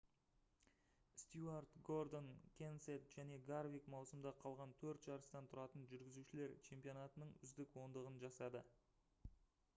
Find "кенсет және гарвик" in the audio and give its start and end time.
2.61-3.91